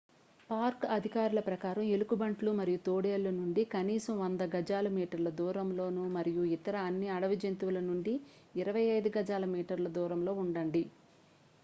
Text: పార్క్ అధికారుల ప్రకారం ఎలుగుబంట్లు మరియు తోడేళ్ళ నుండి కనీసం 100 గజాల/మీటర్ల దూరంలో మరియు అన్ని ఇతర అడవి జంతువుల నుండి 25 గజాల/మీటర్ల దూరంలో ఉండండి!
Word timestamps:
పార్క్ 0.49 0.85
అధికారుల 0.93 1.41
ప్రకారం 1.41 1.83
ఎలుగుబంట్లు 1.95 2.51
మరియు 2.59 2.79
తోడేళ్ళ 2.87 3.27
నుండి 3.35 3.63
కనీసం 3.73 4.15
100 4.21 4.47
గజాల/మీటర్ల 4.55 5.31
దూరంలో 5.39 5.85
మరియు 6.15 6.43
అన్ని 6.43 6.55
ఇతర 6.57 6.77
అడవి 7.17 7.37
జంతువుల 7.43 7.81
నుండి 7.89 8.15
25 8.57 9.11
గజాల/మీటర్ల 9.17 9.89
దూరంలో 9.97 10.33
ఉండండి! 10.43 10.83